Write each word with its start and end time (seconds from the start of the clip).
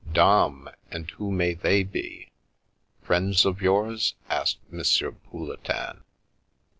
"Dame! 0.13 0.67
And 0.89 1.11
who 1.11 1.29
may 1.31 1.53
they 1.53 1.83
be? 1.83 2.31
Friends 3.03 3.45
of 3.45 3.61
yours?" 3.61 4.15
asked 4.31 4.57
Monsieur 4.71 5.11
Pouletin. 5.11 6.01